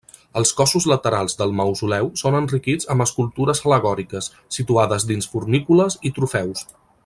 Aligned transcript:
Els 0.39 0.51
cossos 0.59 0.85
laterals 0.91 1.35
del 1.41 1.53
mausoleu 1.59 2.09
són 2.21 2.37
enriquits 2.39 2.89
amb 2.95 3.05
escultures 3.05 3.61
al·legòriques, 3.67 4.31
situades 4.59 5.07
dins 5.13 5.31
fornícules, 5.35 6.01
i 6.11 6.15
trofeus. 6.19 6.67